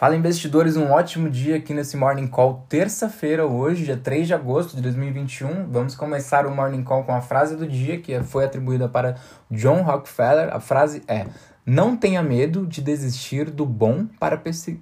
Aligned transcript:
Fala 0.00 0.16
investidores, 0.16 0.78
um 0.78 0.92
ótimo 0.92 1.28
dia 1.28 1.56
aqui 1.56 1.74
nesse 1.74 1.94
Morning 1.94 2.26
Call, 2.26 2.64
terça-feira 2.70 3.46
hoje, 3.46 3.84
dia 3.84 3.98
3 3.98 4.28
de 4.28 4.32
agosto 4.32 4.74
de 4.74 4.80
2021. 4.80 5.70
Vamos 5.70 5.94
começar 5.94 6.46
o 6.46 6.56
Morning 6.56 6.82
Call 6.82 7.04
com 7.04 7.14
a 7.14 7.20
frase 7.20 7.54
do 7.54 7.66
dia 7.68 8.00
que 8.00 8.18
foi 8.22 8.46
atribuída 8.46 8.88
para 8.88 9.16
John 9.50 9.82
Rockefeller. 9.82 10.56
A 10.56 10.58
frase 10.58 11.02
é: 11.06 11.26
Não 11.66 11.98
tenha 11.98 12.22
medo 12.22 12.66
de 12.66 12.80
desistir 12.80 13.50
do 13.50 13.66
bom 13.66 14.06
para 14.18 14.40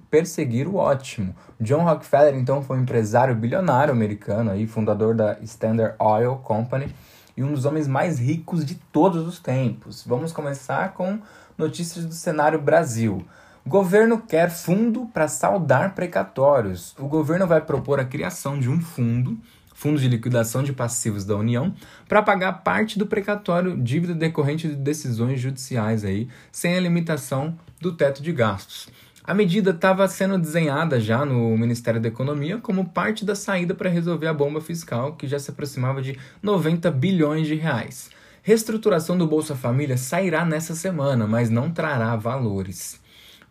perseguir 0.09 0.69
o 0.69 0.77
ótimo. 0.77 1.35
John 1.59 1.83
Rockefeller, 1.83 2.35
então, 2.35 2.61
foi 2.61 2.77
um 2.77 2.83
empresário 2.83 3.35
bilionário 3.35 3.91
americano, 3.91 4.51
aí, 4.51 4.65
fundador 4.65 5.13
da 5.13 5.37
Standard 5.41 5.95
Oil 5.99 6.37
Company 6.37 6.95
e 7.35 7.43
um 7.43 7.51
dos 7.51 7.65
homens 7.65 7.89
mais 7.89 8.19
ricos 8.19 8.63
de 8.63 8.75
todos 8.75 9.27
os 9.27 9.37
tempos. 9.37 10.01
Vamos 10.07 10.31
começar 10.31 10.93
com 10.93 11.19
notícias 11.57 12.05
do 12.05 12.13
cenário 12.13 12.61
Brasil. 12.61 13.27
Governo 13.69 14.17
quer 14.17 14.49
fundo 14.49 15.05
para 15.13 15.27
saldar 15.27 15.93
precatórios. 15.93 16.95
O 16.97 17.07
governo 17.07 17.45
vai 17.45 17.61
propor 17.61 17.99
a 17.99 18.03
criação 18.03 18.59
de 18.59 18.67
um 18.67 18.81
fundo, 18.81 19.37
Fundo 19.75 19.99
de 19.99 20.07
Liquidação 20.07 20.63
de 20.63 20.73
Passivos 20.73 21.23
da 21.23 21.35
União, 21.35 21.71
para 22.07 22.23
pagar 22.23 22.63
parte 22.63 22.97
do 22.97 23.05
precatório 23.05 23.77
dívida 23.77 24.15
decorrente 24.15 24.67
de 24.67 24.75
decisões 24.75 25.39
judiciais 25.39 26.03
aí, 26.03 26.27
sem 26.51 26.75
a 26.75 26.79
limitação 26.79 27.59
do 27.79 27.95
teto 27.95 28.23
de 28.23 28.33
gastos. 28.33 28.89
A 29.23 29.35
medida 29.35 29.69
estava 29.69 30.07
sendo 30.07 30.39
desenhada 30.39 30.99
já 30.99 31.23
no 31.23 31.55
Ministério 31.55 32.01
da 32.01 32.07
Economia 32.07 32.57
como 32.57 32.89
parte 32.89 33.23
da 33.23 33.35
saída 33.35 33.75
para 33.75 33.87
resolver 33.87 34.25
a 34.25 34.33
bomba 34.33 34.59
fiscal, 34.61 35.13
que 35.13 35.27
já 35.27 35.37
se 35.37 35.51
aproximava 35.51 36.01
de 36.01 36.17
90 36.41 36.89
bilhões 36.89 37.45
de 37.45 37.53
reais. 37.53 38.09
Reestruturação 38.41 39.15
do 39.15 39.27
Bolsa 39.27 39.55
Família 39.55 39.95
sairá 39.95 40.43
nessa 40.43 40.73
semana, 40.73 41.27
mas 41.27 41.51
não 41.51 41.69
trará 41.69 42.15
valores 42.15 42.99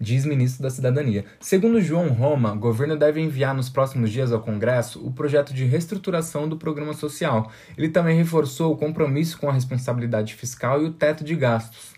diz 0.00 0.24
ministro 0.24 0.62
da 0.62 0.70
Cidadania. 0.70 1.24
Segundo 1.40 1.80
João 1.80 2.08
Roma, 2.08 2.52
o 2.52 2.58
governo 2.58 2.96
deve 2.96 3.20
enviar 3.20 3.54
nos 3.54 3.68
próximos 3.68 4.10
dias 4.10 4.32
ao 4.32 4.40
Congresso 4.40 5.04
o 5.04 5.10
projeto 5.10 5.52
de 5.52 5.64
reestruturação 5.64 6.48
do 6.48 6.56
programa 6.56 6.94
social. 6.94 7.50
Ele 7.76 7.88
também 7.88 8.16
reforçou 8.16 8.72
o 8.72 8.76
compromisso 8.76 9.38
com 9.38 9.48
a 9.48 9.52
responsabilidade 9.52 10.34
fiscal 10.34 10.82
e 10.82 10.86
o 10.86 10.92
teto 10.92 11.24
de 11.24 11.34
gastos. 11.34 11.96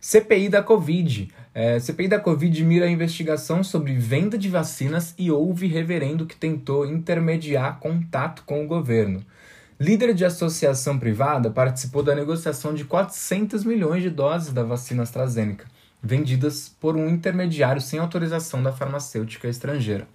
CPI 0.00 0.50
da 0.50 0.62
Covid. 0.62 1.32
É, 1.54 1.78
CPI 1.78 2.08
da 2.08 2.20
Covid 2.20 2.62
mira 2.62 2.84
a 2.84 2.90
investigação 2.90 3.64
sobre 3.64 3.94
venda 3.94 4.36
de 4.36 4.50
vacinas 4.50 5.14
e 5.16 5.30
houve 5.30 5.66
reverendo 5.66 6.26
que 6.26 6.36
tentou 6.36 6.84
intermediar 6.84 7.78
contato 7.78 8.42
com 8.44 8.62
o 8.62 8.66
governo. 8.66 9.24
Líder 9.80 10.12
de 10.12 10.24
associação 10.24 10.98
privada 10.98 11.50
participou 11.50 12.02
da 12.02 12.14
negociação 12.14 12.74
de 12.74 12.84
400 12.84 13.64
milhões 13.64 14.02
de 14.02 14.10
doses 14.10 14.52
da 14.52 14.62
vacina 14.62 15.02
AstraZeneca 15.02 15.73
vendidas 16.04 16.68
por 16.78 16.94
um 16.94 17.08
intermediário 17.08 17.80
sem 17.80 17.98
autorização 17.98 18.62
da 18.62 18.70
farmacêutica 18.70 19.48
estrangeira. 19.48 20.06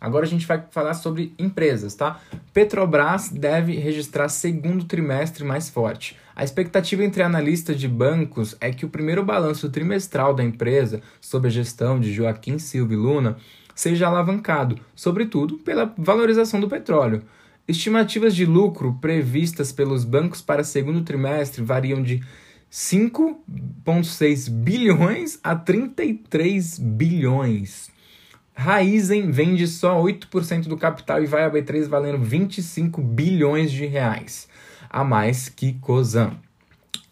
Agora 0.00 0.24
a 0.24 0.28
gente 0.28 0.46
vai 0.46 0.62
falar 0.70 0.94
sobre 0.94 1.34
empresas, 1.38 1.94
tá? 1.94 2.20
Petrobras 2.52 3.30
deve 3.30 3.76
registrar 3.76 4.28
segundo 4.28 4.84
trimestre 4.84 5.42
mais 5.42 5.68
forte. 5.68 6.16
A 6.34 6.44
expectativa 6.44 7.02
entre 7.02 7.22
analistas 7.22 7.80
de 7.80 7.88
bancos 7.88 8.54
é 8.60 8.70
que 8.70 8.84
o 8.84 8.90
primeiro 8.90 9.24
balanço 9.24 9.70
trimestral 9.70 10.34
da 10.34 10.44
empresa, 10.44 11.00
sob 11.20 11.48
a 11.48 11.50
gestão 11.50 11.98
de 11.98 12.12
Joaquim 12.12 12.58
Silva 12.58 12.92
e 12.92 12.96
Luna, 12.96 13.36
seja 13.74 14.06
alavancado, 14.06 14.78
sobretudo 14.94 15.56
pela 15.58 15.92
valorização 15.98 16.60
do 16.60 16.68
petróleo. 16.68 17.22
Estimativas 17.66 18.34
de 18.34 18.46
lucro 18.46 18.96
previstas 19.00 19.72
pelos 19.72 20.04
bancos 20.04 20.40
para 20.40 20.62
segundo 20.62 21.02
trimestre 21.02 21.64
variam 21.64 22.02
de 22.02 22.22
5,6 22.70 24.50
bilhões 24.50 25.38
a 25.42 25.54
33 25.54 26.78
bilhões. 26.78 27.90
Raizen 28.54 29.30
vende 29.30 29.66
só 29.66 30.02
8% 30.02 30.66
do 30.66 30.76
capital 30.76 31.22
e 31.22 31.26
vai 31.26 31.44
a 31.44 31.50
B3 31.50 31.88
valendo 31.88 32.18
25 32.18 33.02
bilhões 33.02 33.70
de 33.70 33.84
reais, 33.84 34.48
a 34.88 35.04
mais 35.04 35.48
que 35.48 35.74
Cosan. 35.74 36.38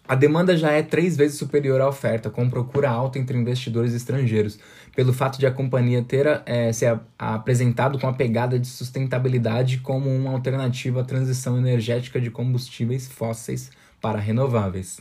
A 0.06 0.14
demanda 0.14 0.54
já 0.54 0.70
é 0.70 0.82
três 0.82 1.16
vezes 1.16 1.38
superior 1.38 1.80
à 1.80 1.88
oferta, 1.88 2.28
com 2.28 2.48
procura 2.48 2.90
alta 2.90 3.18
entre 3.18 3.38
investidores 3.38 3.94
estrangeiros, 3.94 4.58
pelo 4.94 5.14
fato 5.14 5.38
de 5.38 5.46
a 5.46 5.50
companhia 5.50 6.02
ter 6.02 6.42
é, 6.44 6.70
se 6.74 6.84
apresentado 7.18 7.98
com 7.98 8.06
a 8.06 8.12
pegada 8.12 8.58
de 8.58 8.66
sustentabilidade 8.66 9.78
como 9.78 10.14
uma 10.14 10.30
alternativa 10.30 11.00
à 11.00 11.04
transição 11.04 11.56
energética 11.56 12.20
de 12.20 12.30
combustíveis 12.30 13.08
fósseis 13.08 13.70
para 13.98 14.18
renováveis. 14.18 15.00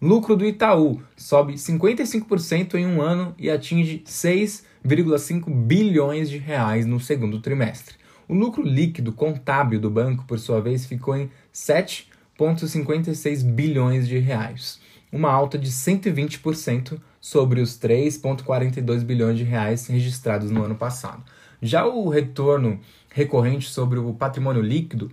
Lucro 0.00 0.36
do 0.36 0.44
Itaú 0.44 1.00
sobe 1.16 1.54
55% 1.54 2.74
em 2.74 2.86
um 2.86 3.00
ano 3.00 3.34
e 3.38 3.50
atinge 3.50 4.04
6,5 4.06 5.50
bilhões 5.50 6.28
de 6.28 6.36
reais 6.36 6.84
no 6.84 7.00
segundo 7.00 7.40
trimestre. 7.40 7.96
O 8.28 8.34
lucro 8.34 8.62
líquido 8.62 9.10
contábil 9.10 9.80
do 9.80 9.88
banco, 9.88 10.26
por 10.26 10.38
sua 10.38 10.60
vez, 10.60 10.84
ficou 10.84 11.16
em 11.16 11.30
7,56 11.50 13.42
bilhões 13.42 14.06
de 14.06 14.18
reais, 14.18 14.78
uma 15.10 15.30
alta 15.30 15.56
de 15.56 15.70
120% 15.70 17.00
sobre 17.18 17.62
os 17.62 17.78
3,42 17.78 19.02
bilhões 19.02 19.38
de 19.38 19.44
reais 19.44 19.86
registrados 19.86 20.50
no 20.50 20.62
ano 20.62 20.74
passado. 20.74 21.24
Já 21.62 21.86
o 21.86 22.10
retorno 22.10 22.78
recorrente 23.08 23.70
sobre 23.70 23.98
o 23.98 24.12
patrimônio 24.12 24.60
líquido 24.60 25.10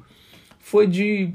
foi 0.60 0.88
de 0.88 1.34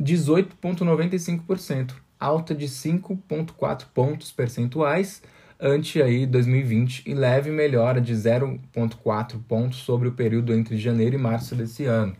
18,95%, 0.00 2.03
alta 2.18 2.54
de 2.54 2.66
5,4 2.66 3.86
pontos 3.92 4.32
percentuais 4.32 5.22
ante 5.60 6.02
aí 6.02 6.26
2020 6.26 7.04
e 7.06 7.14
leve 7.14 7.50
melhora 7.50 8.00
de 8.00 8.12
0,4 8.14 9.40
pontos 9.48 9.78
sobre 9.78 10.08
o 10.08 10.12
período 10.12 10.52
entre 10.52 10.76
janeiro 10.76 11.16
e 11.16 11.18
março 11.18 11.54
desse 11.54 11.84
ano. 11.84 12.16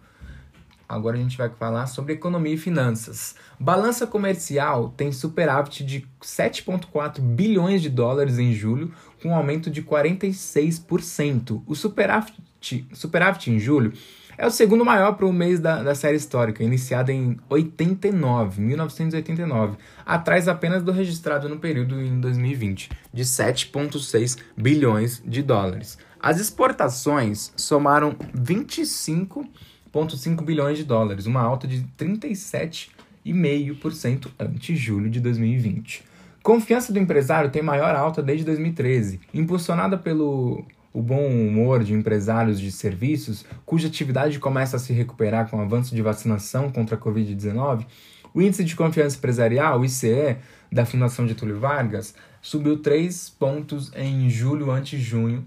Agora 0.88 1.16
a 1.16 1.20
gente 1.20 1.36
vai 1.36 1.48
falar 1.48 1.86
sobre 1.86 2.12
economia 2.12 2.54
e 2.54 2.58
finanças. 2.58 3.34
Balança 3.58 4.06
comercial 4.06 4.90
tem 4.90 5.10
superávit 5.10 5.84
de 5.84 6.06
7,4 6.22 7.20
bilhões 7.20 7.80
de 7.80 7.88
dólares 7.88 8.38
em 8.38 8.52
julho, 8.52 8.92
com 9.20 9.30
um 9.30 9.34
aumento 9.34 9.70
de 9.70 9.82
46%. 9.82 11.62
O 11.66 11.74
superávit, 11.74 12.86
superávit 12.92 13.50
em 13.50 13.58
julho 13.58 13.92
é 14.36 14.46
o 14.46 14.50
segundo 14.50 14.84
maior 14.84 15.12
para 15.12 15.26
o 15.26 15.32
mês 15.32 15.60
da, 15.60 15.82
da 15.82 15.94
série 15.94 16.16
histórica, 16.16 16.62
iniciada 16.62 17.10
em 17.12 17.38
89, 17.48 18.60
1989, 18.60 19.76
atrás 20.04 20.48
apenas 20.48 20.82
do 20.82 20.92
registrado 20.92 21.48
no 21.48 21.58
período 21.58 21.98
em 22.00 22.20
2020, 22.20 22.90
de 23.12 23.24
7,6 23.24 24.38
bilhões 24.56 25.22
de 25.24 25.42
dólares. 25.42 25.96
As 26.20 26.40
exportações 26.40 27.52
somaram 27.56 28.16
25,5 28.36 30.42
bilhões 30.42 30.78
de 30.78 30.84
dólares, 30.84 31.26
uma 31.26 31.42
alta 31.42 31.66
de 31.66 31.84
37,5% 31.98 34.30
ante 34.38 34.74
julho 34.74 35.10
de 35.10 35.20
2020. 35.20 36.02
Confiança 36.42 36.90
do 36.92 36.98
empresário 36.98 37.50
tem 37.50 37.62
maior 37.62 37.94
alta 37.94 38.22
desde 38.22 38.44
2013, 38.44 39.20
impulsionada 39.32 39.96
pelo 39.96 40.64
o 40.94 41.02
bom 41.02 41.26
humor 41.26 41.82
de 41.82 41.92
empresários 41.92 42.60
de 42.60 42.70
serviços, 42.70 43.44
cuja 43.66 43.88
atividade 43.88 44.38
começa 44.38 44.76
a 44.76 44.78
se 44.78 44.92
recuperar 44.92 45.50
com 45.50 45.58
o 45.58 45.60
avanço 45.60 45.92
de 45.92 46.00
vacinação 46.00 46.70
contra 46.70 46.94
a 46.94 46.98
Covid-19, 46.98 47.84
o 48.32 48.40
índice 48.40 48.64
de 48.64 48.76
confiança 48.76 49.16
empresarial, 49.16 49.84
ICE, 49.84 50.36
da 50.70 50.86
Fundação 50.86 51.26
Getúlio 51.26 51.58
Vargas, 51.58 52.14
subiu 52.40 52.78
3 52.78 53.30
pontos 53.30 53.92
em 53.96 54.30
julho 54.30 54.70
ante 54.70 54.96
junho 54.96 55.44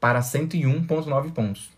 para 0.00 0.20
101,9 0.20 1.32
pontos. 1.32 1.70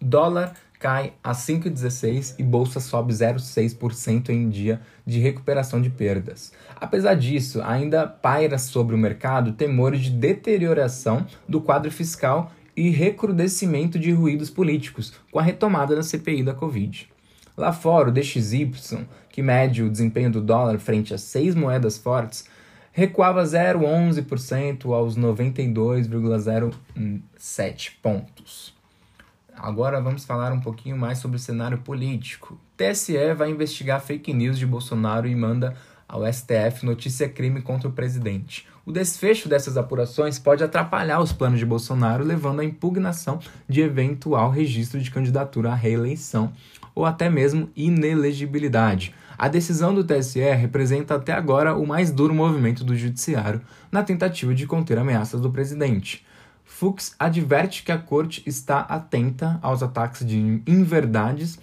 Dólar 0.00 0.54
cai 0.82 1.12
a 1.22 1.30
5,16 1.30 2.34
e 2.40 2.42
bolsa 2.42 2.80
sobe 2.80 3.12
0,6% 3.12 4.30
em 4.30 4.48
dia 4.48 4.80
de 5.06 5.20
recuperação 5.20 5.80
de 5.80 5.88
perdas. 5.88 6.52
Apesar 6.74 7.14
disso, 7.14 7.62
ainda 7.62 8.08
paira 8.08 8.58
sobre 8.58 8.96
o 8.96 8.98
mercado 8.98 9.52
temores 9.52 10.00
de 10.00 10.10
deterioração 10.10 11.24
do 11.48 11.60
quadro 11.60 11.88
fiscal 11.88 12.50
e 12.76 12.90
recrudescimento 12.90 13.96
de 13.96 14.10
ruídos 14.10 14.50
políticos 14.50 15.12
com 15.30 15.38
a 15.38 15.42
retomada 15.42 15.94
da 15.94 16.02
CPI 16.02 16.42
da 16.42 16.52
Covid. 16.52 17.08
Lá 17.56 17.72
fora, 17.72 18.08
o 18.08 18.12
DXY, 18.12 19.06
que 19.28 19.40
mede 19.40 19.84
o 19.84 19.90
desempenho 19.90 20.32
do 20.32 20.40
dólar 20.40 20.80
frente 20.80 21.14
a 21.14 21.18
seis 21.18 21.54
moedas 21.54 21.96
fortes, 21.96 22.44
recuava 22.90 23.44
0,11% 23.44 24.92
aos 24.92 25.16
92,07 25.16 27.92
pontos. 28.02 28.81
Agora 29.56 30.00
vamos 30.00 30.24
falar 30.24 30.52
um 30.52 30.60
pouquinho 30.60 30.96
mais 30.96 31.18
sobre 31.18 31.36
o 31.36 31.40
cenário 31.40 31.78
político. 31.78 32.58
TSE 32.76 33.34
vai 33.34 33.50
investigar 33.50 34.00
fake 34.00 34.32
news 34.32 34.58
de 34.58 34.66
Bolsonaro 34.66 35.28
e 35.28 35.34
manda 35.34 35.76
ao 36.08 36.30
STF 36.30 36.84
notícia 36.84 37.28
crime 37.28 37.62
contra 37.62 37.88
o 37.88 37.92
presidente. 37.92 38.66
O 38.84 38.92
desfecho 38.92 39.48
dessas 39.48 39.76
apurações 39.76 40.38
pode 40.38 40.64
atrapalhar 40.64 41.20
os 41.20 41.32
planos 41.32 41.58
de 41.58 41.64
Bolsonaro, 41.64 42.24
levando 42.24 42.60
à 42.60 42.64
impugnação 42.64 43.38
de 43.68 43.80
eventual 43.80 44.50
registro 44.50 45.00
de 45.00 45.10
candidatura 45.10 45.70
à 45.70 45.74
reeleição 45.74 46.52
ou 46.94 47.06
até 47.06 47.30
mesmo 47.30 47.70
inelegibilidade. 47.76 49.14
A 49.38 49.48
decisão 49.48 49.94
do 49.94 50.04
TSE 50.04 50.40
representa 50.40 51.14
até 51.14 51.32
agora 51.32 51.76
o 51.76 51.86
mais 51.86 52.10
duro 52.10 52.34
movimento 52.34 52.84
do 52.84 52.96
judiciário 52.96 53.62
na 53.90 54.02
tentativa 54.02 54.54
de 54.54 54.66
conter 54.66 54.98
ameaças 54.98 55.40
do 55.40 55.50
presidente. 55.50 56.26
Fuchs 56.82 57.14
adverte 57.16 57.84
que 57.84 57.92
a 57.92 57.96
corte 57.96 58.42
está 58.44 58.80
atenta 58.80 59.56
aos 59.62 59.84
ataques 59.84 60.26
de 60.26 60.36
inverdades 60.66 61.56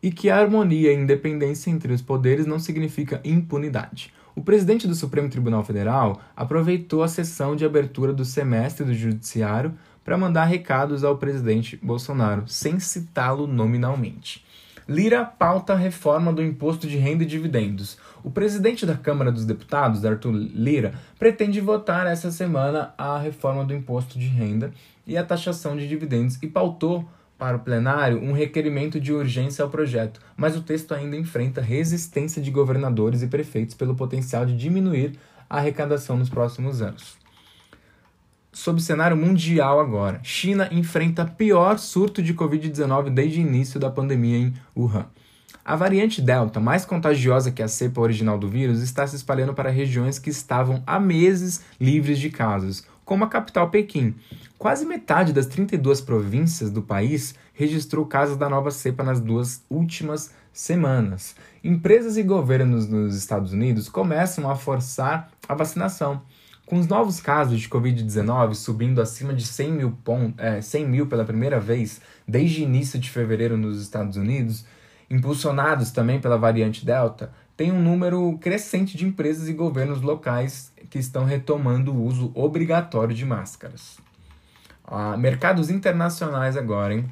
e 0.00 0.12
que 0.12 0.30
a 0.30 0.38
harmonia 0.38 0.92
e 0.92 0.94
independência 0.94 1.68
entre 1.68 1.92
os 1.92 2.00
poderes 2.00 2.46
não 2.46 2.60
significa 2.60 3.20
impunidade. 3.24 4.14
O 4.36 4.40
presidente 4.40 4.86
do 4.86 4.94
Supremo 4.94 5.28
Tribunal 5.28 5.64
Federal 5.64 6.20
aproveitou 6.36 7.02
a 7.02 7.08
sessão 7.08 7.56
de 7.56 7.64
abertura 7.64 8.12
do 8.12 8.24
semestre 8.24 8.86
do 8.86 8.94
Judiciário 8.94 9.74
para 10.04 10.16
mandar 10.16 10.44
recados 10.44 11.02
ao 11.02 11.18
presidente 11.18 11.76
Bolsonaro, 11.82 12.44
sem 12.46 12.78
citá-lo 12.78 13.48
nominalmente. 13.48 14.44
Lira 14.88 15.24
pauta 15.24 15.72
a 15.72 15.76
reforma 15.76 16.32
do 16.32 16.42
imposto 16.42 16.86
de 16.86 16.96
renda 16.96 17.22
e 17.22 17.26
dividendos. 17.26 17.96
O 18.24 18.30
presidente 18.30 18.84
da 18.84 18.96
Câmara 18.96 19.30
dos 19.30 19.44
Deputados, 19.44 20.04
Arthur 20.04 20.32
Lira, 20.32 20.94
pretende 21.18 21.60
votar 21.60 22.06
essa 22.06 22.30
semana 22.30 22.92
a 22.98 23.18
reforma 23.18 23.64
do 23.64 23.74
imposto 23.74 24.18
de 24.18 24.26
renda 24.26 24.72
e 25.06 25.16
a 25.16 25.24
taxação 25.24 25.76
de 25.76 25.88
dividendos 25.88 26.38
e 26.42 26.46
pautou 26.46 27.08
para 27.38 27.56
o 27.56 27.60
plenário 27.60 28.22
um 28.22 28.32
requerimento 28.32 29.00
de 29.00 29.12
urgência 29.12 29.62
ao 29.64 29.70
projeto, 29.70 30.20
mas 30.36 30.56
o 30.56 30.62
texto 30.62 30.92
ainda 30.94 31.16
enfrenta 31.16 31.60
resistência 31.60 32.40
de 32.40 32.50
governadores 32.50 33.22
e 33.22 33.26
prefeitos 33.26 33.74
pelo 33.74 33.94
potencial 33.94 34.46
de 34.46 34.56
diminuir 34.56 35.18
a 35.48 35.58
arrecadação 35.58 36.16
nos 36.16 36.28
próximos 36.28 36.80
anos 36.82 37.21
sob 38.52 38.78
o 38.78 38.82
cenário 38.82 39.16
mundial 39.16 39.80
agora. 39.80 40.20
China 40.22 40.68
enfrenta 40.70 41.24
pior 41.24 41.78
surto 41.78 42.22
de 42.22 42.34
Covid-19 42.34 43.10
desde 43.10 43.40
o 43.40 43.42
início 43.42 43.80
da 43.80 43.90
pandemia 43.90 44.36
em 44.36 44.54
Wuhan. 44.76 45.06
A 45.64 45.76
variante 45.76 46.20
Delta, 46.20 46.58
mais 46.58 46.84
contagiosa 46.84 47.52
que 47.52 47.62
a 47.62 47.68
cepa 47.68 48.00
original 48.00 48.36
do 48.36 48.48
vírus, 48.48 48.82
está 48.82 49.06
se 49.06 49.16
espalhando 49.16 49.54
para 49.54 49.70
regiões 49.70 50.18
que 50.18 50.28
estavam 50.28 50.82
há 50.86 50.98
meses 50.98 51.62
livres 51.80 52.18
de 52.18 52.30
casos, 52.30 52.84
como 53.04 53.24
a 53.24 53.28
capital 53.28 53.70
Pequim. 53.70 54.14
Quase 54.58 54.84
metade 54.84 55.32
das 55.32 55.46
32 55.46 56.00
províncias 56.00 56.70
do 56.70 56.82
país 56.82 57.34
registrou 57.54 58.04
casos 58.06 58.36
da 58.36 58.48
nova 58.48 58.70
cepa 58.70 59.04
nas 59.04 59.20
duas 59.20 59.64
últimas 59.70 60.32
semanas. 60.52 61.34
Empresas 61.62 62.16
e 62.16 62.22
governos 62.22 62.88
nos 62.88 63.16
Estados 63.16 63.52
Unidos 63.52 63.88
começam 63.88 64.50
a 64.50 64.56
forçar 64.56 65.30
a 65.48 65.54
vacinação. 65.54 66.22
Com 66.64 66.78
os 66.78 66.86
novos 66.86 67.20
casos 67.20 67.60
de 67.60 67.68
Covid-19 67.68 68.54
subindo 68.54 69.02
acima 69.02 69.34
de 69.34 69.44
100 69.44 69.72
mil, 69.72 69.98
é, 70.38 70.60
100 70.60 70.88
mil 70.88 71.06
pela 71.06 71.24
primeira 71.24 71.58
vez 71.58 72.00
desde 72.26 72.62
início 72.62 72.98
de 72.98 73.10
fevereiro 73.10 73.56
nos 73.56 73.82
Estados 73.82 74.16
Unidos, 74.16 74.64
impulsionados 75.10 75.90
também 75.90 76.20
pela 76.20 76.38
variante 76.38 76.86
Delta, 76.86 77.32
tem 77.56 77.70
um 77.70 77.82
número 77.82 78.38
crescente 78.40 78.96
de 78.96 79.04
empresas 79.04 79.48
e 79.48 79.52
governos 79.52 80.00
locais 80.00 80.72
que 80.88 80.98
estão 80.98 81.24
retomando 81.24 81.92
o 81.92 82.04
uso 82.04 82.32
obrigatório 82.34 83.14
de 83.14 83.26
máscaras. 83.26 83.98
Ah, 84.84 85.16
mercados 85.16 85.68
internacionais 85.68 86.56
agora, 86.56 86.94
hein? 86.94 87.10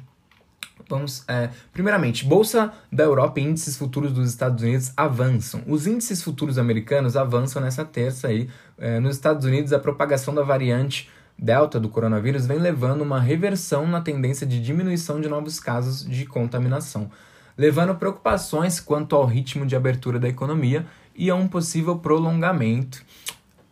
Vamos, 0.89 1.23
é, 1.27 1.49
primeiramente, 1.73 2.25
Bolsa 2.25 2.71
da 2.91 3.03
Europa 3.03 3.39
e 3.39 3.43
índices 3.43 3.77
futuros 3.77 4.11
dos 4.11 4.29
Estados 4.29 4.63
Unidos 4.63 4.91
avançam. 4.95 5.61
Os 5.67 5.87
índices 5.87 6.21
futuros 6.21 6.57
americanos 6.57 7.15
avançam 7.15 7.61
nessa 7.61 7.85
terça 7.85 8.27
aí. 8.27 8.49
É, 8.77 8.99
nos 8.99 9.15
Estados 9.15 9.45
Unidos, 9.45 9.73
a 9.73 9.79
propagação 9.79 10.33
da 10.33 10.43
variante 10.43 11.09
Delta 11.37 11.79
do 11.79 11.89
coronavírus 11.89 12.45
vem 12.45 12.59
levando 12.59 13.01
uma 13.01 13.19
reversão 13.19 13.87
na 13.87 13.99
tendência 13.99 14.45
de 14.45 14.61
diminuição 14.61 15.19
de 15.19 15.27
novos 15.27 15.59
casos 15.59 16.05
de 16.05 16.23
contaminação, 16.23 17.09
levando 17.57 17.95
preocupações 17.95 18.79
quanto 18.79 19.15
ao 19.15 19.25
ritmo 19.25 19.65
de 19.65 19.75
abertura 19.75 20.19
da 20.19 20.29
economia 20.29 20.85
e 21.15 21.31
a 21.31 21.35
um 21.35 21.47
possível 21.47 21.97
prolongamento 21.97 23.03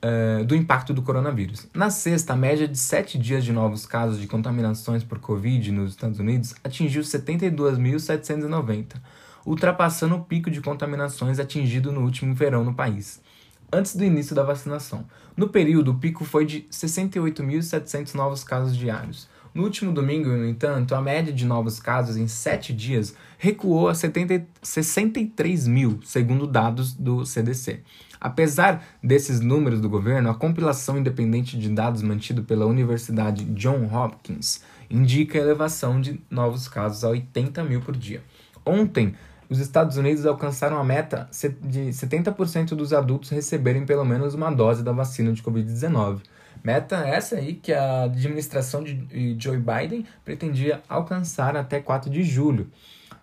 uh, 0.03 0.43
do 0.43 0.55
impacto 0.55 0.93
do 0.93 1.01
coronavírus. 1.01 1.67
Na 1.73 1.89
sexta, 1.89 2.33
a 2.33 2.35
média 2.35 2.67
de 2.67 2.77
sete 2.77 3.17
dias 3.17 3.43
de 3.43 3.51
novos 3.51 3.85
casos 3.85 4.19
de 4.19 4.27
contaminações 4.27 5.03
por 5.03 5.19
Covid 5.19 5.71
nos 5.71 5.91
Estados 5.91 6.19
Unidos 6.19 6.55
atingiu 6.63 7.01
72.790, 7.01 8.95
ultrapassando 9.45 10.15
o 10.15 10.23
pico 10.23 10.49
de 10.51 10.61
contaminações 10.61 11.39
atingido 11.39 11.91
no 11.91 12.01
último 12.01 12.33
verão 12.33 12.63
no 12.63 12.73
país, 12.73 13.21
antes 13.71 13.95
do 13.95 14.03
início 14.03 14.35
da 14.35 14.43
vacinação. 14.43 15.05
No 15.35 15.49
período, 15.49 15.91
o 15.91 15.95
pico 15.95 16.25
foi 16.25 16.45
de 16.45 16.61
68.700 16.71 18.13
novos 18.13 18.43
casos 18.43 18.75
diários. 18.75 19.29
No 19.59 19.65
último 19.65 19.91
domingo, 19.91 20.29
no 20.29 20.47
entanto, 20.47 20.95
a 20.95 21.01
média 21.01 21.33
de 21.33 21.45
novos 21.45 21.81
casos 21.81 22.15
em 22.15 22.29
sete 22.29 22.71
dias 22.71 23.13
recuou 23.37 23.89
a 23.89 23.93
70, 23.93 24.47
63 24.61 25.67
mil, 25.67 25.99
segundo 26.01 26.47
dados 26.47 26.93
do 26.93 27.25
CDC. 27.25 27.81
Apesar 28.21 28.81
desses 29.03 29.41
números 29.41 29.81
do 29.81 29.89
governo, 29.89 30.29
a 30.29 30.33
compilação 30.33 30.97
independente 30.97 31.59
de 31.59 31.67
dados 31.67 32.01
mantido 32.01 32.41
pela 32.43 32.65
Universidade 32.65 33.43
John 33.43 33.85
Hopkins 33.93 34.63
indica 34.89 35.37
a 35.37 35.41
elevação 35.41 35.99
de 35.99 36.21
novos 36.31 36.69
casos 36.69 37.03
a 37.03 37.09
80 37.09 37.61
mil 37.65 37.81
por 37.81 37.97
dia. 37.97 38.23
Ontem, 38.65 39.13
os 39.49 39.59
Estados 39.59 39.97
Unidos 39.97 40.25
alcançaram 40.25 40.79
a 40.79 40.85
meta 40.85 41.29
de 41.61 41.89
70% 41.89 42.75
dos 42.75 42.93
adultos 42.93 43.29
receberem 43.29 43.85
pelo 43.85 44.05
menos 44.05 44.33
uma 44.33 44.51
dose 44.51 44.83
da 44.83 44.93
vacina 44.93 45.33
de 45.33 45.43
Covid-19. 45.43 46.21
Meta 46.63 46.97
essa 46.97 47.37
aí 47.37 47.53
que 47.53 47.71
a 47.71 48.03
administração 48.03 48.83
de 48.83 49.35
Joe 49.39 49.57
Biden 49.57 50.05
pretendia 50.25 50.81
alcançar 50.87 51.55
até 51.55 51.79
4 51.79 52.09
de 52.09 52.23
julho. 52.23 52.69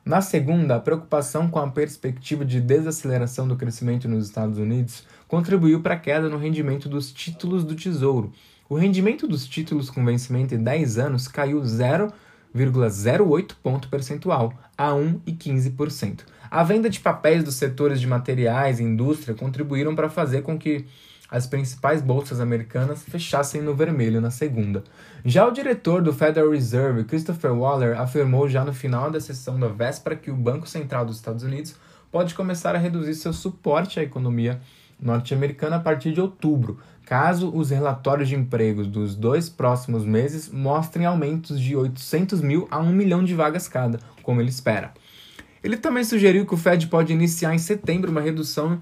Na 0.05 0.21
segunda, 0.21 0.77
a 0.77 0.81
preocupação 0.81 1.49
com 1.49 1.59
a 1.59 1.69
perspectiva 1.69 2.45
de 2.45 2.61
desaceleração 2.61 3.49
do 3.49 3.57
crescimento 3.57 4.09
nos 4.09 4.27
Estados 4.27 4.57
Unidos 4.57 5.05
contribuiu 5.27 5.83
para 5.83 5.95
a 5.95 5.99
queda 5.99 6.29
no 6.29 6.39
rendimento 6.39 6.89
dos 6.89 7.13
títulos 7.13 7.65
do 7.65 7.75
Tesouro. 7.75 8.33
O 8.69 8.77
rendimento 8.77 9.27
dos 9.27 9.47
títulos 9.47 9.91
com 9.91 10.05
vencimento 10.05 10.55
em 10.55 10.63
10 10.63 10.99
anos 10.99 11.27
caiu 11.27 11.61
0,08 11.61 13.57
ponto 13.63 13.89
percentual 13.89 14.53
a 14.79 14.91
1,15%. 14.91 16.21
A 16.49 16.63
venda 16.63 16.89
de 16.89 17.01
papéis 17.01 17.43
dos 17.43 17.57
setores 17.57 18.01
de 18.01 18.07
materiais 18.07 18.79
e 18.79 18.85
indústria 18.85 19.35
contribuíram 19.35 19.95
para 19.95 20.09
fazer 20.09 20.43
com 20.43 20.57
que 20.57 20.87
as 21.31 21.47
principais 21.47 22.01
bolsas 22.01 22.41
americanas 22.41 23.03
fechassem 23.03 23.61
no 23.61 23.75
vermelho 23.75 24.21
na 24.21 24.31
segunda. 24.31 24.85
Já 25.25 25.47
o 25.47 25.51
diretor 25.51 26.03
do 26.03 26.13
Federal 26.13 26.51
Reserve, 26.51 27.05
Christopher 27.05 27.53
Waller, 27.53 28.01
afirmou 28.01 28.49
já 28.49 28.65
no 28.65 28.73
final 28.73 29.11
da 29.11 29.21
sessão 29.21 29.59
da 29.59 29.69
véspera 29.69 30.17
que 30.17 30.31
o 30.31 30.37
Banco 30.37 30.69
Central 30.69 31.05
dos 31.05 31.17
Estados 31.17 31.43
Unidos 31.43 31.75
pode 32.11 32.35
começar 32.35 32.75
a 32.75 32.79
reduzir 32.79 33.15
seu 33.15 33.33
suporte 33.33 33.99
à 33.99 34.03
economia 34.03 34.61
norte-americana 35.01 35.77
a 35.77 35.81
partir 35.81 36.13
de 36.13 36.21
outubro, 36.21 36.79
caso 37.05 37.51
os 37.55 37.71
relatórios 37.71 38.29
de 38.29 38.35
empregos 38.35 38.87
dos 38.87 39.15
dois 39.15 39.49
próximos 39.49 40.05
meses 40.05 40.49
mostrem 40.49 41.07
aumentos 41.07 41.61
de 41.61 41.77
800 41.77 42.41
mil 42.41 42.67
a 42.71 42.81
1 42.81 42.93
milhão 42.93 43.23
de 43.23 43.35
vagas 43.35 43.69
cada, 43.69 44.01
como 44.23 44.41
ele 44.41 44.49
espera. 44.49 44.93
Ele 45.63 45.77
também 45.77 46.05
sugeriu 46.05 46.47
que 46.47 46.55
o 46.55 46.57
Fed 46.57 46.87
pode 46.87 47.13
iniciar 47.13 47.55
em 47.55 47.59
setembro 47.59 48.11
uma 48.11 48.21
redução 48.21 48.81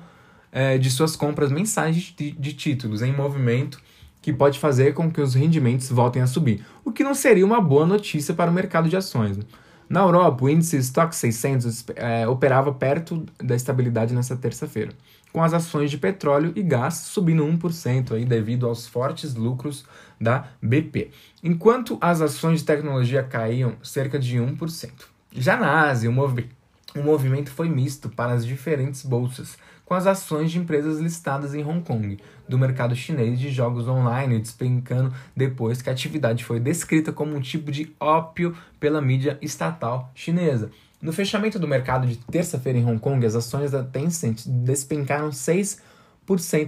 é, 0.54 0.78
de 0.78 0.88
suas 0.88 1.16
compras 1.16 1.50
mensais 1.50 1.96
de, 1.96 2.30
de 2.30 2.52
títulos 2.52 3.02
em 3.02 3.12
movimento 3.12 3.80
que 4.22 4.32
pode 4.32 4.58
fazer 4.58 4.94
com 4.94 5.10
que 5.10 5.20
os 5.20 5.34
rendimentos 5.34 5.90
voltem 5.90 6.22
a 6.22 6.26
subir, 6.26 6.64
o 6.84 6.92
que 6.92 7.02
não 7.02 7.12
seria 7.12 7.44
uma 7.44 7.60
boa 7.60 7.84
notícia 7.84 8.32
para 8.32 8.50
o 8.50 8.54
mercado 8.54 8.88
de 8.88 8.96
ações. 8.96 9.36
Né? 9.36 9.42
Na 9.88 10.00
Europa, 10.00 10.44
o 10.44 10.48
índice 10.48 10.78
Stock 10.78 11.14
600 11.14 11.84
é, 11.96 12.26
operava 12.26 12.72
perto 12.72 13.26
da 13.36 13.54
estabilidade 13.54 14.14
nessa 14.14 14.34
terça-feira, 14.34 14.92
com 15.30 15.42
as 15.42 15.52
ações 15.52 15.90
de 15.90 15.98
petróleo 15.98 16.52
e 16.56 16.62
gás 16.62 16.94
subindo 16.94 17.44
1% 17.44 18.12
aí, 18.12 18.24
devido 18.24 18.66
aos 18.66 18.86
fortes 18.86 19.34
lucros 19.34 19.84
da 20.18 20.46
BP, 20.62 21.10
enquanto 21.42 21.98
as 22.00 22.22
ações 22.22 22.60
de 22.60 22.64
tecnologia 22.64 23.22
caíam 23.22 23.74
cerca 23.82 24.18
de 24.18 24.38
1%. 24.38 24.90
Já 25.32 25.56
na 25.56 25.88
Ásia, 25.90 26.08
o, 26.08 26.12
movi 26.12 26.48
o 26.96 27.02
movimento 27.02 27.50
foi 27.50 27.68
misto 27.68 28.08
para 28.08 28.32
as 28.32 28.46
diferentes 28.46 29.02
bolsas, 29.02 29.58
com 29.84 29.94
as 29.94 30.06
ações 30.06 30.50
de 30.50 30.58
empresas 30.58 30.98
listadas 30.98 31.54
em 31.54 31.64
Hong 31.64 31.82
Kong, 31.82 32.18
do 32.48 32.58
mercado 32.58 32.96
chinês 32.96 33.38
de 33.38 33.50
jogos 33.50 33.86
online, 33.88 34.38
despencando 34.38 35.12
depois 35.36 35.82
que 35.82 35.90
a 35.90 35.92
atividade 35.92 36.44
foi 36.44 36.58
descrita 36.58 37.12
como 37.12 37.34
um 37.36 37.40
tipo 37.40 37.70
de 37.70 37.94
ópio 38.00 38.56
pela 38.80 39.00
mídia 39.00 39.38
estatal 39.42 40.10
chinesa. 40.14 40.70
No 41.04 41.12
fechamento 41.12 41.58
do 41.58 41.68
mercado 41.68 42.06
de 42.06 42.16
terça-feira 42.16 42.78
em 42.78 42.84
Hong 42.86 42.98
Kong, 42.98 43.24
as 43.26 43.34
ações 43.34 43.70
da 43.70 43.82
Tencent 43.82 44.46
despencaram 44.46 45.28
6%, 45.28 45.80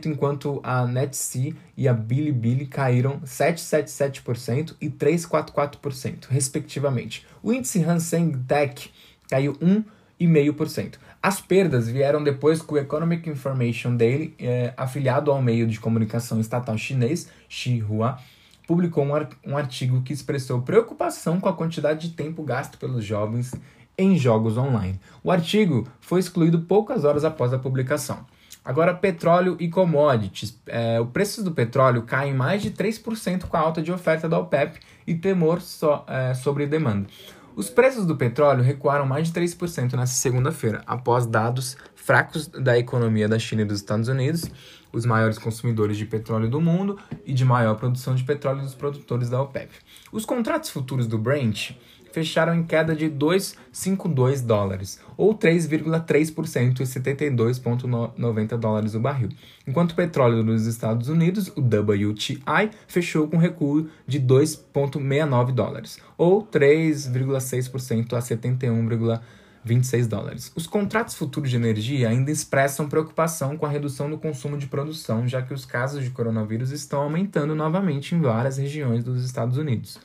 enquanto 0.04 0.60
a 0.62 0.86
NetC 0.86 1.54
e 1.74 1.88
a 1.88 1.94
Bilibili 1.94 2.66
caíram 2.66 3.20
7,77% 3.20 4.74
e 4.78 4.90
3,44%, 4.90 6.26
respectivamente. 6.28 7.26
O 7.42 7.50
índice 7.50 7.82
Hang 7.82 7.98
Seng 7.98 8.36
Tech 8.46 8.90
caiu 9.30 9.54
1,5%. 9.54 10.96
As 11.26 11.40
perdas 11.40 11.88
vieram 11.88 12.22
depois 12.22 12.62
que 12.62 12.72
o 12.72 12.78
Economic 12.78 13.28
Information 13.28 13.96
Daily, 13.96 14.32
é, 14.38 14.72
afiliado 14.76 15.32
ao 15.32 15.42
meio 15.42 15.66
de 15.66 15.80
comunicação 15.80 16.38
estatal 16.38 16.78
chinês, 16.78 17.28
Xinhua, 17.48 18.16
publicou 18.64 19.04
um 19.44 19.56
artigo 19.56 20.02
que 20.02 20.12
expressou 20.12 20.62
preocupação 20.62 21.40
com 21.40 21.48
a 21.48 21.52
quantidade 21.52 22.08
de 22.08 22.14
tempo 22.14 22.44
gasto 22.44 22.78
pelos 22.78 23.04
jovens 23.04 23.52
em 23.98 24.16
jogos 24.16 24.56
online. 24.56 25.00
O 25.24 25.32
artigo 25.32 25.88
foi 26.00 26.20
excluído 26.20 26.60
poucas 26.60 27.04
horas 27.04 27.24
após 27.24 27.52
a 27.52 27.58
publicação. 27.58 28.24
Agora, 28.64 28.94
petróleo 28.94 29.56
e 29.58 29.68
commodities. 29.68 30.56
É, 30.64 31.00
o 31.00 31.06
preço 31.06 31.42
do 31.42 31.50
petróleo 31.50 32.02
cai 32.02 32.32
mais 32.32 32.62
de 32.62 32.70
3% 32.70 33.46
com 33.46 33.56
a 33.56 33.60
alta 33.60 33.82
de 33.82 33.90
oferta 33.90 34.28
da 34.28 34.38
OPEP 34.38 34.78
e 35.04 35.14
temor 35.16 35.60
so, 35.60 36.02
é, 36.06 36.34
sobre 36.34 36.68
demanda. 36.68 37.08
Os 37.56 37.70
preços 37.70 38.04
do 38.04 38.14
petróleo 38.14 38.62
recuaram 38.62 39.06
mais 39.06 39.28
de 39.28 39.40
3% 39.40 39.94
nessa 39.94 40.12
segunda-feira, 40.12 40.82
após 40.86 41.24
dados 41.24 41.74
fracos 41.94 42.46
da 42.48 42.76
economia 42.78 43.26
da 43.26 43.38
China 43.38 43.62
e 43.62 43.64
dos 43.64 43.78
Estados 43.78 44.08
Unidos, 44.08 44.44
os 44.92 45.06
maiores 45.06 45.38
consumidores 45.38 45.96
de 45.96 46.04
petróleo 46.04 46.50
do 46.50 46.60
mundo 46.60 46.98
e 47.24 47.32
de 47.32 47.46
maior 47.46 47.76
produção 47.76 48.14
de 48.14 48.22
petróleo 48.24 48.60
dos 48.60 48.74
produtores 48.74 49.30
da 49.30 49.40
OPEP. 49.40 49.70
Os 50.12 50.26
contratos 50.26 50.68
futuros 50.68 51.06
do 51.06 51.16
Brent 51.16 51.70
fecharam 52.16 52.54
em 52.54 52.62
queda 52.62 52.96
de 52.96 53.10
2,52 53.10 54.40
dólares, 54.40 54.98
ou 55.18 55.36
3,3% 55.36 56.80
e 56.80 56.84
72,90 56.84 58.56
dólares 58.56 58.94
o 58.94 59.00
barril, 59.00 59.28
enquanto 59.66 59.92
o 59.92 59.94
petróleo 59.94 60.42
dos 60.42 60.64
Estados 60.64 61.10
Unidos, 61.10 61.48
o 61.48 61.60
WTI, 61.60 62.70
fechou 62.88 63.28
com 63.28 63.36
recuo 63.36 63.90
de 64.06 64.18
2,69 64.18 65.52
dólares, 65.52 65.98
ou 66.16 66.42
3,6% 66.42 68.14
a 68.14 68.20
71,26 68.20 70.06
dólares. 70.06 70.50
Os 70.56 70.66
contratos 70.66 71.16
futuros 71.16 71.50
de 71.50 71.56
energia 71.56 72.08
ainda 72.08 72.30
expressam 72.30 72.88
preocupação 72.88 73.58
com 73.58 73.66
a 73.66 73.68
redução 73.68 74.08
do 74.08 74.16
consumo 74.16 74.56
de 74.56 74.68
produção, 74.68 75.28
já 75.28 75.42
que 75.42 75.52
os 75.52 75.66
casos 75.66 76.02
de 76.02 76.08
coronavírus 76.08 76.70
estão 76.70 77.02
aumentando 77.02 77.54
novamente 77.54 78.14
em 78.14 78.22
várias 78.22 78.56
regiões 78.56 79.04
dos 79.04 79.22
Estados 79.22 79.58
Unidos 79.58 80.00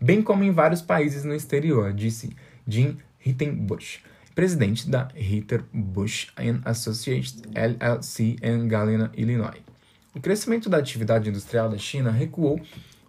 bem 0.00 0.22
como 0.22 0.42
em 0.42 0.50
vários 0.50 0.80
países 0.80 1.24
no 1.24 1.34
exterior, 1.34 1.92
disse 1.92 2.30
Jim 2.66 2.96
Rittenbush, 3.18 4.00
presidente 4.34 4.88
da 4.88 5.08
Ritter 5.14 5.62
Bush 5.72 6.32
Associates 6.64 7.42
LLC 7.54 8.36
em 8.42 8.66
Galena, 8.66 9.12
Illinois. 9.14 9.60
O 10.14 10.20
crescimento 10.20 10.68
da 10.68 10.78
atividade 10.78 11.28
industrial 11.28 11.68
da 11.68 11.78
China 11.78 12.10
recuou 12.10 12.60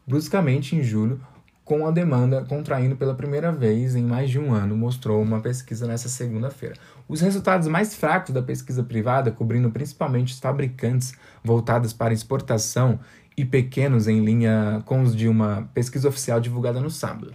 bruscamente 0.05 0.75
em 0.75 0.83
julho, 0.83 1.19
com 1.63 1.87
a 1.87 1.91
demanda 1.91 2.43
contraindo 2.43 2.97
pela 2.97 3.15
primeira 3.15 3.51
vez 3.51 3.95
em 3.95 4.03
mais 4.03 4.29
de 4.29 4.37
um 4.37 4.53
ano, 4.53 4.75
mostrou 4.75 5.21
uma 5.21 5.39
pesquisa 5.39 5.87
nessa 5.87 6.09
segunda-feira. 6.09 6.75
Os 7.07 7.21
resultados 7.21 7.67
mais 7.67 7.95
fracos 7.95 8.33
da 8.33 8.41
pesquisa 8.41 8.83
privada, 8.83 9.31
cobrindo 9.31 9.71
principalmente 9.71 10.33
os 10.33 10.39
fabricantes 10.39 11.13
voltados 11.43 11.93
para 11.93 12.13
exportação 12.13 12.99
e 13.37 13.45
pequenos 13.45 14.07
em 14.07 14.23
linha 14.23 14.81
com 14.85 15.01
os 15.01 15.15
de 15.15 15.27
uma 15.27 15.69
pesquisa 15.73 16.07
oficial 16.09 16.39
divulgada 16.39 16.79
no 16.79 16.89
sábado. 16.89 17.33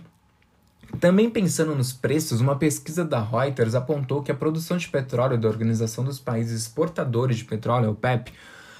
Também 1.00 1.28
pensando 1.28 1.74
nos 1.74 1.92
preços, 1.92 2.40
uma 2.40 2.56
pesquisa 2.56 3.04
da 3.04 3.20
Reuters 3.20 3.74
apontou 3.74 4.22
que 4.22 4.30
a 4.30 4.34
produção 4.34 4.76
de 4.76 4.88
petróleo 4.88 5.36
da 5.36 5.48
Organização 5.48 6.04
dos 6.04 6.18
Países 6.18 6.62
Exportadores 6.62 7.36
de 7.36 7.44
Petróleo, 7.44 7.90
OPEP, 7.90 8.32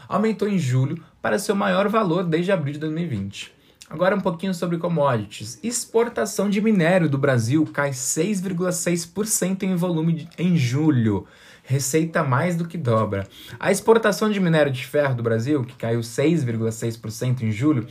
aumentou 0.09 0.49
em 0.49 0.59
julho 0.59 1.03
para 1.21 1.39
seu 1.39 1.55
maior 1.55 1.89
valor 1.89 2.25
desde 2.25 2.53
abril 2.53 2.75
de 2.75 2.79
2020. 2.79 3.56
Agora 3.89 4.17
um 4.17 4.21
pouquinho 4.21 4.53
sobre 4.53 4.79
commodities. 4.79 5.61
Exportação 5.63 6.51
de 6.51 6.61
minério 6.61 7.09
do 7.09 7.17
Brasil 7.17 7.65
cai 7.73 7.91
6,6% 7.91 9.63
em 9.63 9.77
volume 9.77 10.29
em 10.37 10.57
julho, 10.57 11.25
receita 11.63 12.25
mais 12.25 12.57
do 12.57 12.67
que 12.67 12.77
dobra. 12.77 13.29
A 13.61 13.71
exportação 13.71 14.29
de 14.29 14.41
minério 14.41 14.73
de 14.73 14.85
ferro 14.85 15.15
do 15.15 15.23
Brasil, 15.23 15.63
que 15.63 15.77
caiu 15.77 16.01
6,6% 16.01 17.43
em 17.43 17.53
julho, 17.53 17.87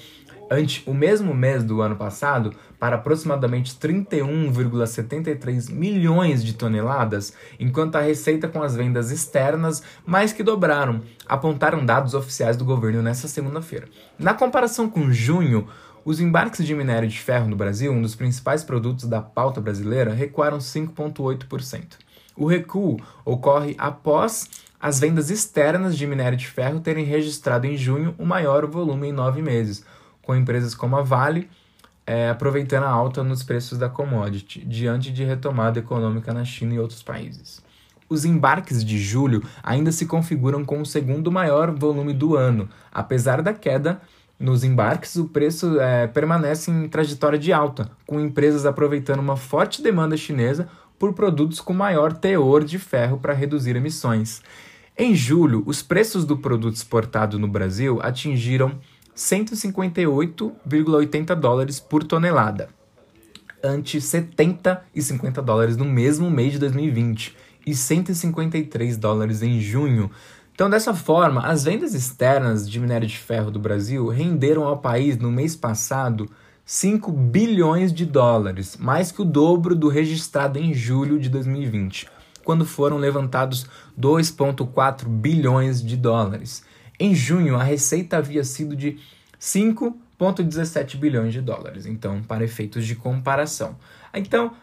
ante 0.49 0.83
o 0.85 0.93
mesmo 0.93 1.33
mês 1.33 1.63
do 1.63 1.81
ano 1.81 1.95
passado, 1.95 2.53
para 2.79 2.97
aproximadamente 2.97 3.75
31,73 3.75 5.71
milhões 5.71 6.43
de 6.43 6.53
toneladas, 6.53 7.33
enquanto 7.59 7.95
a 7.95 8.01
receita 8.01 8.47
com 8.47 8.61
as 8.61 8.75
vendas 8.75 9.11
externas 9.11 9.81
mais 10.05 10.31
que 10.33 10.43
dobraram, 10.43 11.01
apontaram 11.27 11.85
dados 11.85 12.13
oficiais 12.13 12.57
do 12.57 12.65
governo 12.65 13.01
nesta 13.01 13.27
segunda-feira. 13.27 13.87
Na 14.19 14.33
comparação 14.33 14.89
com 14.89 15.11
junho, 15.11 15.67
os 16.03 16.19
embarques 16.19 16.65
de 16.65 16.75
minério 16.75 17.09
de 17.09 17.19
ferro 17.19 17.47
no 17.47 17.55
Brasil, 17.55 17.91
um 17.91 18.01
dos 18.01 18.15
principais 18.15 18.63
produtos 18.63 19.05
da 19.05 19.21
pauta 19.21 19.59
brasileira, 19.59 20.13
recuaram 20.13 20.59
5,8%. 20.59 21.93
O 22.37 22.45
recuo 22.45 22.99
ocorre 23.23 23.75
após 23.77 24.49
as 24.79 24.99
vendas 24.99 25.31
externas 25.31 25.97
de 25.97 26.05
minério 26.05 26.37
de 26.37 26.47
ferro 26.47 26.79
terem 26.79 27.05
registrado 27.05 27.65
em 27.65 27.75
junho 27.75 28.13
o 28.19 28.25
maior 28.25 28.67
volume 28.67 29.07
em 29.07 29.11
nove 29.11 29.41
meses, 29.41 29.83
com 30.25 30.36
empresas 30.36 30.74
como 30.74 30.98
a 30.98 31.03
Vale 31.03 31.48
é, 32.05 32.29
aproveitando 32.29 32.84
a 32.84 32.89
alta 32.89 33.24
nos 33.24 33.44
preços 33.44 33.77
da 33.77 33.89
commodity, 33.89 34.63
diante 34.65 35.12
de 35.12 35.24
retomada 35.24 35.79
econômica 35.79 36.34
na 36.34 36.44
China 36.44 36.74
e 36.74 36.79
outros 36.79 37.01
países. 37.01 37.63
Os 38.08 38.25
embarques 38.25 38.84
de 38.86 39.00
julho 39.00 39.44
ainda 39.63 39.91
se 39.91 40.05
configuram 40.05 40.63
com 40.63 40.79
o 40.79 40.86
segundo 40.86 41.32
maior 41.32 41.72
volume 41.72 42.13
do 42.13 42.36
ano. 42.36 42.70
Apesar 42.91 43.41
da 43.41 43.53
queda 43.53 44.00
nos 44.39 44.63
embarques, 44.63 45.15
o 45.15 45.25
preço 45.25 45.79
é, 45.79 46.05
permanece 46.05 46.70
em 46.70 46.88
trajetória 46.88 47.39
de 47.39 47.51
alta, 47.51 47.89
com 48.05 48.20
empresas 48.20 48.65
aproveitando 48.65 49.20
uma 49.20 49.36
forte 49.36 49.82
demanda 49.82 50.15
chinesa 50.15 50.67
por 51.00 51.13
produtos 51.13 51.60
com 51.60 51.74
maior 51.74 52.13
teor 52.13 52.63
de 52.63 52.77
ferro 52.77 53.17
para 53.17 53.34
reduzir 53.34 53.75
emissões. 53.75 54.41
Em 54.98 55.15
julho, 55.15 55.63
os 55.65 55.82
preços 55.82 56.24
do 56.24 56.38
produto 56.38 56.75
exportado 56.75 57.39
no 57.39 57.48
Brasil 57.48 58.00
atingiram 58.01 58.79
158,80 59.15 61.36
dólares 61.36 61.79
por 61.79 62.03
tonelada, 62.03 62.69
ante 63.63 64.00
70,50 64.00 65.41
dólares 65.41 65.77
no 65.77 65.86
mesmo 65.86 66.29
mês 66.29 66.53
de 66.53 66.60
2020 66.60 67.36
e 67.65 67.74
153 67.74 68.98
dólares 68.98 69.41
em 69.41 69.60
junho. 69.60 70.12
Então, 70.53 70.69
dessa 70.69 70.93
forma, 70.93 71.41
as 71.41 71.63
vendas 71.63 71.93
externas 71.93 72.69
de 72.69 72.79
minério 72.79 73.07
de 73.07 73.17
ferro 73.17 73.51
do 73.51 73.60
Brasil 73.60 74.07
renderam 74.07 74.65
ao 74.65 74.77
país 74.77 75.17
no 75.17 75.31
mês 75.31 75.55
passado 75.55 76.29
5 76.65 77.12
bilhões 77.12 77.93
de 77.93 78.05
dólares, 78.05 78.77
mais 78.77 79.12
que 79.12 79.22
o 79.22 79.25
dobro 79.25 79.75
do 79.75 79.88
registrado 79.88 80.57
em 80.57 80.74
julho 80.74 81.19
de 81.19 81.29
2020, 81.29 82.07
quando 82.43 82.65
foram 82.65 82.98
levantados 82.98 83.67
2,4 84.00 85.07
bilhões 85.07 85.84
de 85.84 85.95
dólares. 85.95 86.63
Em 86.99 87.13
junho, 87.13 87.55
a 87.55 87.63
receita 87.63 88.17
havia 88.17 88.43
sido 88.43 88.75
de 88.75 88.99
5,17 89.39 90.97
bilhões 90.97 91.33
de 91.33 91.41
dólares, 91.41 91.85
então, 91.85 92.21
para 92.23 92.43
efeitos 92.43 92.85
de 92.85 92.95
comparação. 92.95 93.77
Então, 94.13 94.53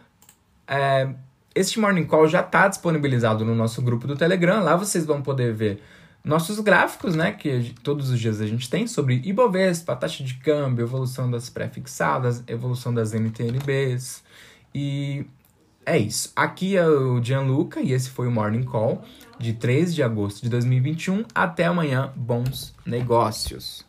é, 0.67 1.09
este 1.53 1.79
Morning 1.79 2.05
Call 2.05 2.27
já 2.27 2.41
está 2.41 2.67
disponibilizado 2.67 3.45
no 3.45 3.53
nosso 3.53 3.81
grupo 3.81 4.07
do 4.07 4.15
Telegram, 4.15 4.63
lá 4.63 4.75
vocês 4.75 5.05
vão 5.05 5.21
poder 5.21 5.53
ver 5.53 5.81
nossos 6.23 6.59
gráficos, 6.59 7.15
né, 7.15 7.33
que 7.33 7.75
todos 7.83 8.09
os 8.09 8.19
dias 8.19 8.39
a 8.39 8.47
gente 8.47 8.69
tem 8.69 8.87
sobre 8.87 9.21
Ibovespa, 9.25 9.95
taxa 9.95 10.23
de 10.23 10.35
câmbio, 10.35 10.83
evolução 10.83 11.29
das 11.29 11.49
pré-fixadas, 11.49 12.43
evolução 12.47 12.93
das 12.93 13.13
NTNBs 13.13 14.23
e 14.73 15.25
é 15.85 15.97
isso. 15.97 16.31
Aqui 16.35 16.77
é 16.77 16.87
o 16.87 17.23
Gianluca 17.23 17.81
e 17.81 17.91
esse 17.91 18.09
foi 18.09 18.27
o 18.27 18.31
Morning 18.31 18.63
Call 18.63 19.03
de 19.39 19.53
3 19.53 19.93
de 19.93 20.03
agosto 20.03 20.41
de 20.41 20.49
2021. 20.49 21.25
Até 21.33 21.65
amanhã, 21.65 22.11
bons 22.15 22.73
negócios. 22.85 23.85